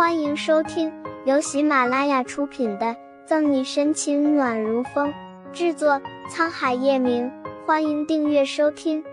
[0.00, 0.90] 欢迎收听
[1.26, 2.86] 由喜马拉雅出品的
[3.26, 5.12] 《赠你深情暖如风》，
[5.52, 7.30] 制作沧海夜明。
[7.66, 9.04] 欢迎订阅收听。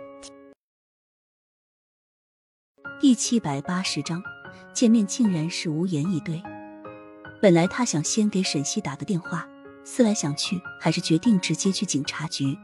[3.01, 4.23] 第七百八十章，
[4.73, 6.41] 见面竟然是无言以对。
[7.41, 9.45] 本来他想先给沈西打个电话，
[9.83, 12.57] 思来想去，还是决定直接去警察局。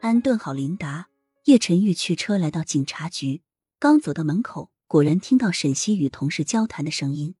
[0.00, 1.06] 安顿好琳达，
[1.44, 3.42] 叶晨玉驱车来到警察局，
[3.78, 4.70] 刚走到门口。
[4.88, 7.34] 果然听到沈西与同事交谈的声音，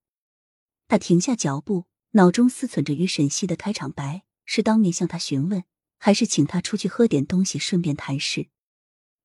[0.86, 5.64] 他停下脚步，脑中思忖着与沈西的开场白：是当面向他询问，
[5.96, 8.48] 还是请他出去喝点东西，顺便谈事？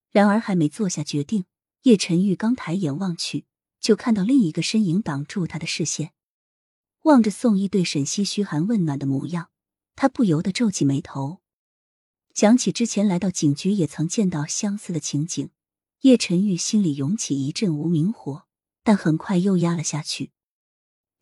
[0.10, 1.44] 然而还没做下决定，
[1.82, 3.46] 叶晨玉刚抬眼望去，
[3.82, 6.14] 就看到另一个身影挡住他的视线。
[7.02, 9.50] 望着宋毅对沈西嘘寒问暖的模样，
[9.98, 11.42] 他不由得皱起眉头，
[12.34, 15.50] 想起之前来到警局也曾见到相似的情景。
[16.04, 18.46] 叶晨玉心里涌起一阵无名火，
[18.84, 20.34] 但很快又压了下去。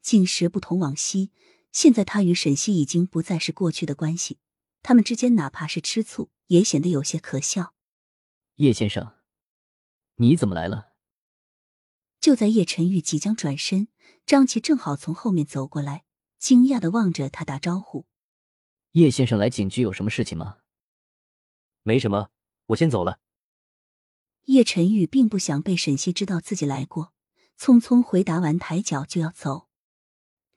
[0.01, 1.31] 今时不同往昔，
[1.71, 4.39] 现在他与沈西已经不再是过去的关系，
[4.81, 7.75] 他们之间哪怕是吃醋，也显得有些可笑。
[8.55, 9.13] 叶先生，
[10.15, 10.93] 你怎么来了？
[12.19, 13.87] 就在叶晨玉即将转身，
[14.25, 16.05] 张琪正好从后面走过来，
[16.39, 18.07] 惊讶的望着他打招呼
[18.93, 20.57] ：“叶先生来警局有什么事情吗
[21.83, 22.31] ？”“没什么，
[22.65, 23.19] 我先走了。”
[24.45, 27.13] 叶晨玉并不想被沈西知道自己来过，
[27.57, 29.67] 匆匆回答完，抬脚就要走。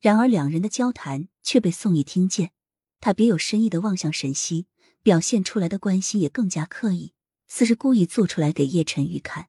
[0.01, 2.53] 然而两人的交谈却被宋毅听见，
[3.01, 4.67] 他别有深意的望向沈西，
[5.03, 7.12] 表现出来的关心也更加刻意，
[7.47, 9.49] 似是故意做出来给叶晨玉看。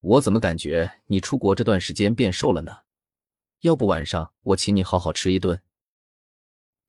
[0.00, 2.78] 我怎么感觉你出国这段时间变瘦了呢？
[3.60, 5.62] 要不晚上我请你好好吃一顿。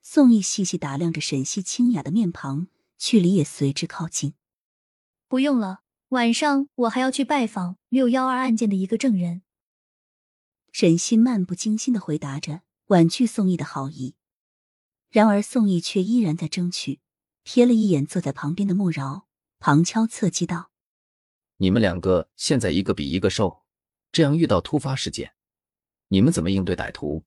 [0.02, 4.34] 宋毅细细打量着沈西清雅的面庞，距离也随之靠近。
[5.30, 5.84] 不用了。
[6.16, 9.42] 晚上我还要去拜访六幺二案件的一个证人。
[10.72, 14.16] 沈西漫不经心的回答着，婉拒宋毅的好意。
[15.10, 17.02] 然而宋毅却依然在争取，
[17.44, 19.28] 瞥了一眼坐在旁边的穆饶，
[19.59, 20.72] 旁敲侧击道
[21.58, 23.64] ：“你们两个现在一个比一个瘦，
[24.14, 25.34] 这样遇到突发事件，
[26.08, 27.25] 你们怎么应对歹徒？”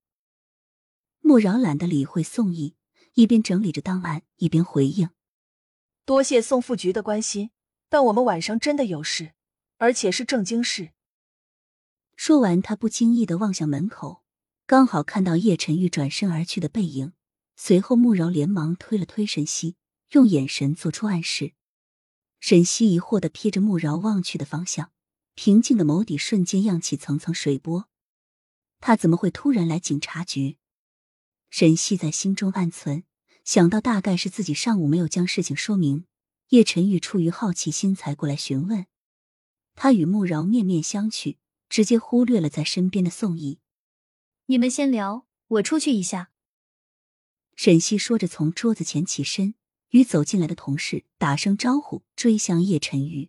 [1.21, 2.75] 穆饶懒得理会宋毅，
[3.13, 5.11] 一边整理着档案，一边回应
[6.07, 7.51] ：“多谢宋副局的关心。”
[7.89, 9.33] 但我们晚上真的有事，
[9.79, 10.91] 而且是正经事。
[12.17, 14.25] 说完，他不经意的望向门口，
[14.67, 17.13] 刚好看到叶晨玉转身而去的背影。
[17.57, 19.77] 随后，穆饶连忙推了推沈西，
[20.13, 21.55] 用眼神做出暗示。
[22.41, 24.93] 沈西疑惑的瞥着穆饶望去的方向，
[25.35, 27.89] 平静的眸底瞬间漾起层层水波。
[28.81, 30.59] 他怎么会突然来警察局？
[31.51, 33.05] 沈西在心中暗存，
[33.45, 36.05] 想到大概是自己上午没有将事情说明。
[36.49, 38.87] 叶晨玉出于好奇心才过来询问，
[39.75, 41.37] 他与穆饶面面相觑，
[41.69, 43.59] 直接忽略了在身边的宋毅。
[44.47, 46.31] 你们先聊，我出去一下。
[47.55, 49.57] 沈西说着，从桌子前起身，
[49.91, 53.29] 与走进来的同事打声招呼，追向叶晨玉。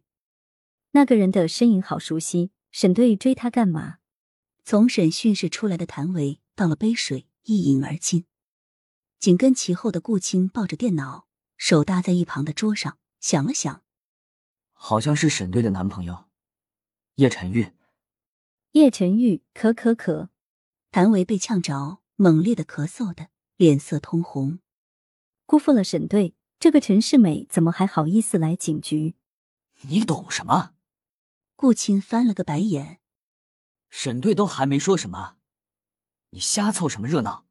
[0.91, 3.97] 那个人的身影好熟悉，沈队追他干嘛？
[4.63, 8.23] 从审讯室出来的谭维倒了杯水，一饮而尽。
[9.19, 12.97] 紧跟其后的顾青抱着电脑，手搭在一旁的桌上。
[13.19, 13.83] 想了想，
[14.71, 16.25] 好像是沈队的男朋友
[17.15, 17.73] 叶晨玉。
[18.71, 20.29] 叶晨玉，咳咳咳。
[20.91, 24.59] 谭维被呛着，猛烈的咳嗽的，脸色通红。
[25.45, 29.15] 辜负了沈队，这个陈世美怎么还好意思来警局？
[29.81, 30.73] 你懂什么？
[31.55, 32.99] 顾青翻了个白眼。
[33.89, 35.35] 沈队都还没说什么，
[36.29, 37.45] 你瞎凑什么热闹？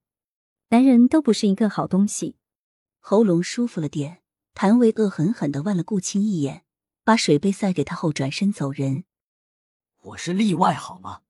[0.70, 2.36] 男人都不是一个好东西。
[3.00, 4.22] 喉咙舒服了点。
[4.60, 6.64] 谭维恶狠狠的剜了顾青一眼，
[7.04, 9.04] 把水杯塞给他后转身走人。
[9.98, 11.22] 我是例外好吗？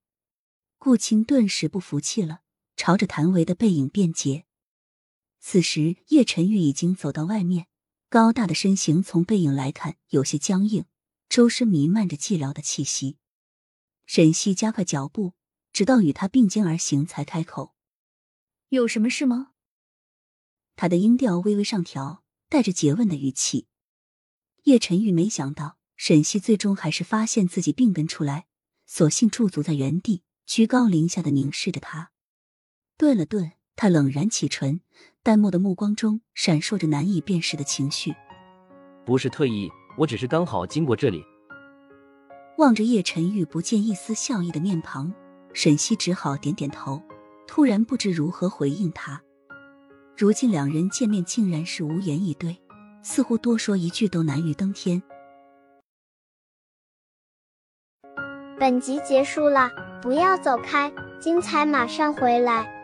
[0.78, 2.41] 顾青顿时不服气了，
[2.75, 4.47] 朝着谭维的背影辩解。
[5.41, 7.67] 此时叶晨玉已经走到外面，
[8.09, 10.87] 高大的身形从背影来看有些僵硬，
[11.28, 13.19] 周身弥漫着寂寥的气息。
[14.06, 15.34] 沈西加快脚步，
[15.75, 17.75] 直到与他并肩而行，才开口
[18.70, 19.50] ：“有什么事吗？”
[20.76, 22.25] 他的音调微微上调。
[22.49, 23.67] 带着诘问的语气，
[24.65, 28.47] 叶晨玉没想到沈西最终还是发现自己病根出来，
[28.87, 32.11] 索性驻足在原地，居高临下的凝视着他。
[32.97, 34.81] 顿了顿，他冷然启唇，
[35.23, 38.15] 淡漠的目光中闪烁着难以辨识的情绪。
[39.05, 41.23] 不是特意，我只是刚好经过这里。
[42.56, 45.12] 望着叶晨玉不见一丝笑意的面庞，
[45.53, 47.03] 沈西只好点点头，
[47.47, 49.23] 突然不知如何回应他。
[50.19, 52.61] 如今两人见面竟然是无言以对，
[53.05, 55.00] 似乎多说一句都难于登天。
[58.59, 59.70] 本集结束了，
[60.03, 62.77] 不要走开，精彩马上回来。